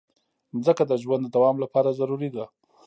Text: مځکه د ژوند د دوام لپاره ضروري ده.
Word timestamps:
مځکه 0.55 0.83
د 0.87 0.93
ژوند 1.03 1.23
د 1.25 1.27
دوام 1.35 1.55
لپاره 1.63 1.95
ضروري 1.99 2.29
ده. 2.35 2.45